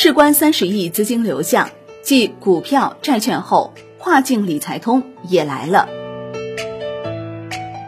[0.00, 1.70] 事关三十亿资金流向，
[2.04, 5.88] 继股票、债券后，跨境理财通也来了。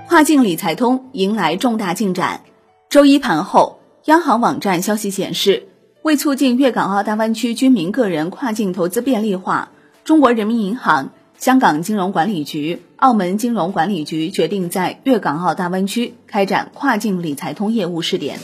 [0.09, 2.41] 跨境理财通迎来重大进展。
[2.89, 5.69] 周一盘后，央行网站消息显示，
[6.03, 9.71] 为促进粤港澳大湾区居民个人跨境投资便利化，
[10.03, 18.41] 中国人民银行、香港金融管理局、澳门金融管理局决定在粤港澳大湾区开展跨境理财通业务试点。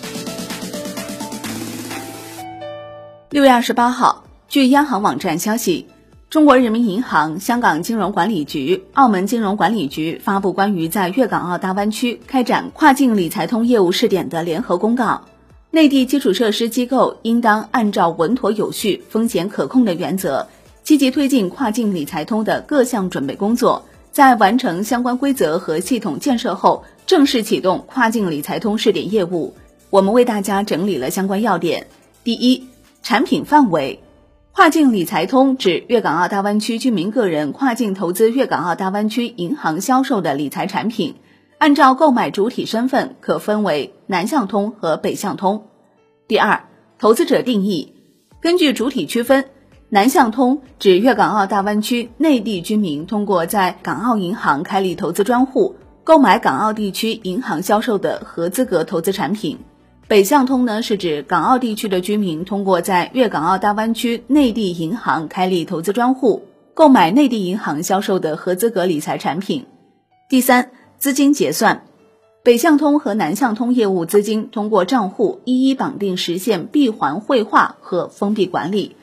[3.28, 5.86] 六月二十八号，据央行网站消息。
[6.30, 15.22] 中国人民银行、香港金融管理局、澳门金融管理局发布关于在粤港澳大湾区开展跨境理财通业务试点的联合公告。
[15.72, 20.46] 内地基础设施机构应当按照稳妥有序、风险可控的原则，
[20.84, 29.52] 积极推进跨境理财通的各项准备工作，在完成相关规则和系统建设后，正式启动跨境理财通试点业务。
[29.90, 31.88] 我们为大家整理了相关要点：
[32.22, 32.68] 第一，
[33.06, 34.00] 产品范围。
[34.50, 41.14] 跨境理财通指粤港澳大湾区居民个人跨境投资粤港澳大湾区银行销售的理财产品，
[41.58, 45.68] 按照购买主体身份可分为南向通和北向通。
[46.26, 46.64] 第二，
[46.98, 47.94] 投资者定义，
[48.40, 49.44] 根据主体区分，
[49.88, 59.60] 南向通指粤港澳大湾区内地居民通过在港澳银行开立投资专户，购买港澳地区银行销售的合资格投资产品。
[60.08, 69.66] 北向通呢，是指港澳地区的居民通过在粤港澳大湾区内地银行开立投资专户，购买内地银行销售的合资格理财产品。
[70.28, 71.82] 第三，资金结算，
[72.44, 78.94] 北向通和南向通业务资金通过账户一一绑定，实现闭环汇化和封闭管理，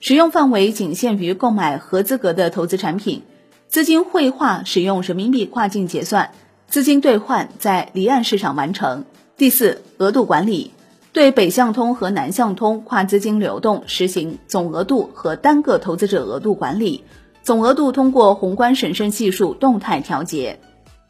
[0.00, 3.22] 使用范围仅限于购买合资格的投资产品，
[3.68, 6.32] 资金汇化使用人民币跨境结算，
[6.66, 9.04] 资金兑换在离岸市场完成。
[9.38, 10.72] 第四，额度管理
[11.12, 17.04] 对北向通和南向通跨资金流动实行总额度和单个投资者额度管理，
[17.44, 20.58] 总额度通过宏观审慎系数动态调节。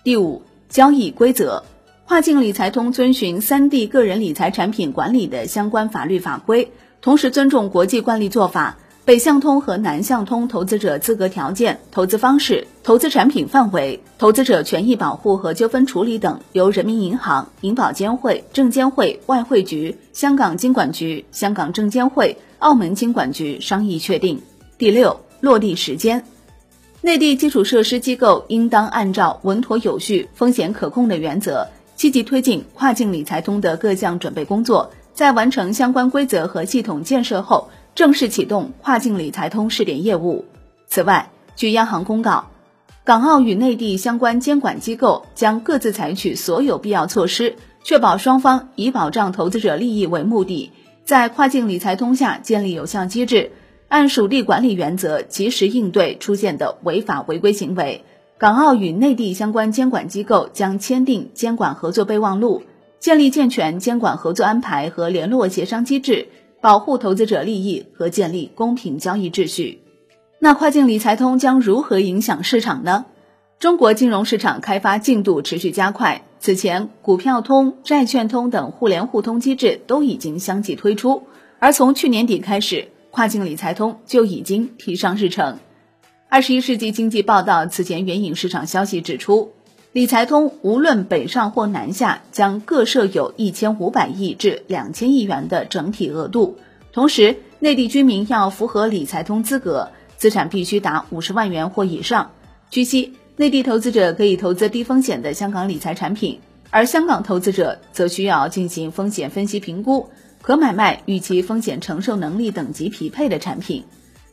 [0.05, 1.65] 第五，交易规则
[2.06, 8.77] 跨境理财通遵循三地个人理财产品管理的相关法律法规，同时尊重国际惯例做法。
[9.09, 24.43] 北向通和南向通投资者资格条件、投资方式、投资产品范围、投资者权益保护和纠纷处理等，由人民银行、银保监会、证监会、外汇局、香港金管局、香港证监会、澳门金管局商议确定。
[24.77, 26.23] 第六，落地时间，
[27.01, 31.67] 内地基础设施机构应当按照稳妥有序、风险可控的原则，
[31.97, 37.71] 积极推进跨境理财通的各项准备工作，在完成相关规则和系统建设后。
[37.99, 40.45] 正式启动跨境理财通试点业务。
[40.87, 42.49] 此外，据央行公告，
[43.03, 50.71] 港澳与内地相关监管机构将各自采取所有必要措施，确保双方以保障投资者利益为目的，
[51.05, 53.51] 在跨境理财通下建立有效机制，
[53.89, 58.05] 按属地管理原则及时应对出现的违法违规行为。
[58.39, 62.63] 港澳与内地相关监管机构将签订监管合作备忘录，
[63.01, 66.29] 建立健全监管合作安排和联络协商机制。
[66.61, 69.83] 保护投资者利益和建立公平交易秩序。
[70.41, 73.07] 那跨境理财通将如何影响市场呢？
[73.59, 81.25] 中国金融市场开发进度持续加快，此前股票通、债券通等互联互通机制都已经相继推出，
[81.59, 85.59] 而从去年底开始，跨境理财通就已经提上日程。
[86.29, 89.53] 二十一世纪经济报道此前援引市场消息指出。
[89.93, 96.59] 理财通无论北上或南下，将各设有一千五百亿至两千亿元的整体额度。
[96.93, 99.88] 同时，内地居民要符合理财通资格，
[100.19, 102.32] 资产必须达五十万元或以上。
[102.71, 110.10] 据悉，内地投资者可以投资低风险的香港理财产品，而香港投资者则需要进行风险分析评估，
[110.43, 113.84] 可买卖与其风险承受能力等级匹配的产品。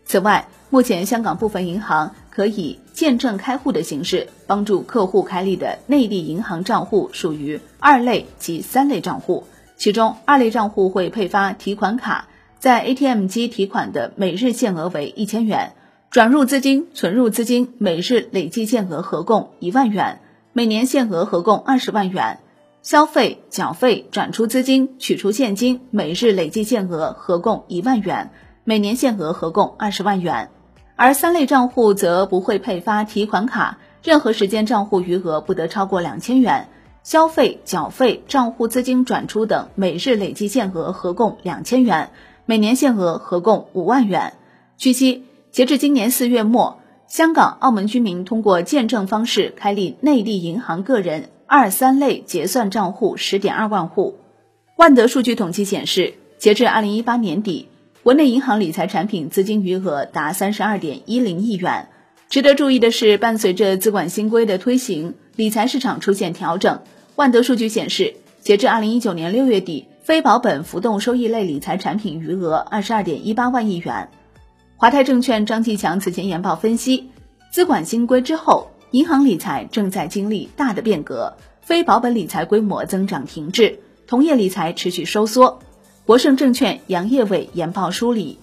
[0.06, 9.46] 此外，目前香港部分银行可以见证开户的形式帮助客户开立的内地银行账户属于二类及三类账户，
[9.78, 12.28] 其中二类账户会配发提款卡，
[12.60, 15.74] 在 ATM 机提款的每日限额为一千元，
[16.12, 20.20] 转入资金、存入资金每日累计限额合共一万元，
[20.54, 22.40] 每年限额合共二十万元，
[22.84, 28.30] 消费、缴费、转出资金、取出现金每日累计限额合共一万元。
[28.68, 30.50] 每年限额合共二十万元，
[30.96, 36.68] 而三类账户则不会配发提款卡，任何时间账户余额不得超过两千元，
[37.04, 42.10] 消费、缴费、账户资金转出等每日累计限额合共两千元，
[42.48, 44.34] 每年限额合共五万元。
[44.78, 54.16] 据悉，截至今年四月末，香港、澳门居民通过见证方式开立内地银行个人二三类结算账户十点二万户。
[54.76, 57.68] 万德数据统计显示，截至二零一八年底。
[58.06, 61.90] 国内银行理财产品资金余额达三十二点一零亿元。
[62.30, 66.82] 值得注意的是，伴随着资管新规的推行，理财市场出现调整。
[67.16, 74.10] 万德数据显示，截至二零一九年六月底，非保本浮动收益类理财产品余额二十二点一八万亿元。
[74.76, 77.10] 华泰证券张继强此前研报分析，
[77.52, 85.60] 资管新规之后，银行理财正在经历大的变革，非保本理财规模增长停滞，同业理财持续收缩。
[86.06, 88.38] 国盛证券杨业伟研报梳理，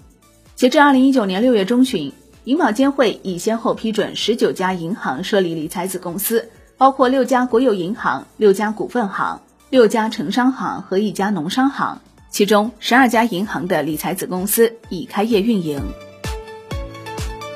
[0.56, 2.12] 截至二零一九年六月中旬，
[2.42, 12.00] 银保监会已先后批准十九家银行设立理财子公司，包括六家国有银行、六家股份行、六家城商行和一家农商行，
[12.30, 15.80] 其中十二家银行的理财子公司已开业运营。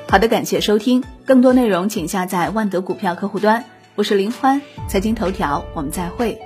[0.08, 3.64] 好的，感谢收听，更多内容请下载万德股票客户端。
[3.96, 6.45] 我是林欢，财经头条，我们再会。